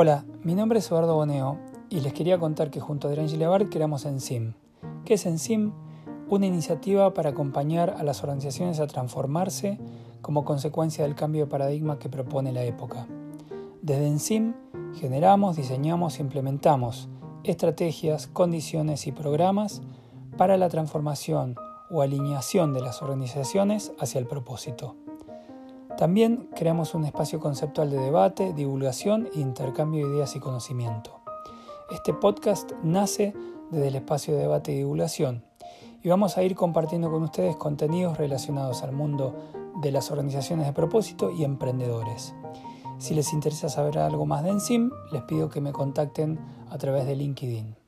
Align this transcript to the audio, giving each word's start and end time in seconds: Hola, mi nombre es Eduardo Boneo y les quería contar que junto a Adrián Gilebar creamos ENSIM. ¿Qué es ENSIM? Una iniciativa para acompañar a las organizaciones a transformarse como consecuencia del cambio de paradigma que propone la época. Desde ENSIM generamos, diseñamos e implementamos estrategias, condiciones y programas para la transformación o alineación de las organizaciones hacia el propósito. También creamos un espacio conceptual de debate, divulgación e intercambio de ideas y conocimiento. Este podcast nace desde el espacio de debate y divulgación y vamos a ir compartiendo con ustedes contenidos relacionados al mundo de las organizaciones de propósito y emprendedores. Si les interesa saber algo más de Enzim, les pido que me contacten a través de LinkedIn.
Hola, 0.00 0.24
mi 0.44 0.54
nombre 0.54 0.78
es 0.78 0.86
Eduardo 0.86 1.16
Boneo 1.16 1.58
y 1.90 1.98
les 2.02 2.12
quería 2.12 2.38
contar 2.38 2.70
que 2.70 2.78
junto 2.78 3.08
a 3.08 3.10
Adrián 3.10 3.28
Gilebar 3.28 3.68
creamos 3.68 4.04
ENSIM. 4.04 4.52
¿Qué 5.04 5.14
es 5.14 5.26
ENSIM? 5.26 5.72
Una 6.28 6.46
iniciativa 6.46 7.12
para 7.14 7.30
acompañar 7.30 7.96
a 7.98 8.04
las 8.04 8.22
organizaciones 8.22 8.78
a 8.78 8.86
transformarse 8.86 9.76
como 10.22 10.44
consecuencia 10.44 11.02
del 11.02 11.16
cambio 11.16 11.46
de 11.46 11.50
paradigma 11.50 11.98
que 11.98 12.08
propone 12.08 12.52
la 12.52 12.62
época. 12.62 13.08
Desde 13.82 14.06
ENSIM 14.06 14.54
generamos, 15.00 15.56
diseñamos 15.56 16.20
e 16.20 16.22
implementamos 16.22 17.08
estrategias, 17.42 18.28
condiciones 18.28 19.08
y 19.08 19.10
programas 19.10 19.82
para 20.36 20.56
la 20.58 20.68
transformación 20.68 21.56
o 21.90 22.02
alineación 22.02 22.72
de 22.72 22.82
las 22.82 23.02
organizaciones 23.02 23.90
hacia 23.98 24.20
el 24.20 24.28
propósito. 24.28 24.94
También 25.98 26.48
creamos 26.54 26.94
un 26.94 27.04
espacio 27.04 27.40
conceptual 27.40 27.90
de 27.90 27.98
debate, 27.98 28.52
divulgación 28.52 29.28
e 29.34 29.40
intercambio 29.40 30.06
de 30.06 30.14
ideas 30.14 30.36
y 30.36 30.38
conocimiento. 30.38 31.18
Este 31.90 32.14
podcast 32.14 32.70
nace 32.84 33.34
desde 33.72 33.88
el 33.88 33.96
espacio 33.96 34.34
de 34.34 34.42
debate 34.42 34.70
y 34.70 34.76
divulgación 34.76 35.42
y 36.00 36.08
vamos 36.08 36.38
a 36.38 36.44
ir 36.44 36.54
compartiendo 36.54 37.10
con 37.10 37.24
ustedes 37.24 37.56
contenidos 37.56 38.16
relacionados 38.16 38.84
al 38.84 38.92
mundo 38.92 39.34
de 39.82 39.90
las 39.90 40.12
organizaciones 40.12 40.66
de 40.66 40.72
propósito 40.72 41.32
y 41.32 41.42
emprendedores. 41.42 42.32
Si 42.98 43.12
les 43.12 43.32
interesa 43.32 43.68
saber 43.68 43.98
algo 43.98 44.24
más 44.24 44.44
de 44.44 44.50
Enzim, 44.50 44.92
les 45.10 45.22
pido 45.22 45.48
que 45.48 45.60
me 45.60 45.72
contacten 45.72 46.38
a 46.70 46.78
través 46.78 47.06
de 47.06 47.16
LinkedIn. 47.16 47.87